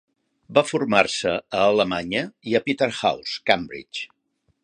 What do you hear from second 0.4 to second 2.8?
Va formar-se a Alemanya i a